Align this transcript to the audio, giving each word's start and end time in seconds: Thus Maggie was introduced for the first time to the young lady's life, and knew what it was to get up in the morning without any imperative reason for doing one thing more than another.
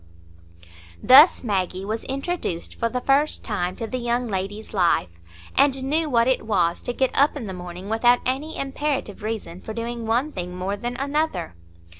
Thus 1.03 1.43
Maggie 1.43 1.85
was 1.85 2.05
introduced 2.05 2.73
for 2.73 2.89
the 2.89 3.01
first 3.01 3.43
time 3.43 3.75
to 3.75 3.85
the 3.85 3.99
young 3.99 4.27
lady's 4.27 4.73
life, 4.73 5.11
and 5.55 5.83
knew 5.83 6.09
what 6.09 6.27
it 6.27 6.41
was 6.47 6.81
to 6.81 6.91
get 6.93 7.15
up 7.15 7.35
in 7.37 7.45
the 7.45 7.53
morning 7.53 7.87
without 7.87 8.17
any 8.25 8.57
imperative 8.57 9.21
reason 9.21 9.61
for 9.61 9.75
doing 9.75 10.07
one 10.07 10.31
thing 10.31 10.55
more 10.55 10.75
than 10.75 10.97
another. 10.97 11.53